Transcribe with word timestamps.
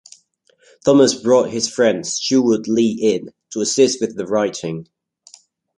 Thomas 0.83 1.13
brought 1.13 1.51
his 1.51 1.69
friend 1.69 2.07
Stewart 2.07 2.67
Lee 2.67 2.97
in 2.99 3.31
to 3.51 3.61
assist 3.61 4.01
with 4.01 4.17
the 4.17 4.25
writing. 4.25 4.87